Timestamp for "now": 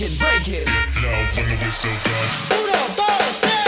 0.66-1.28